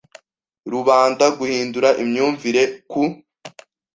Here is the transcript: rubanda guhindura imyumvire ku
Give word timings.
rubanda 0.71 1.25
guhindura 1.37 1.89
imyumvire 2.03 2.63
ku 2.89 3.01